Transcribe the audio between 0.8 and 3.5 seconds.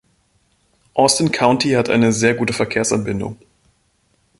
Austin County hat eine sehr gute Verkehrsanbindung.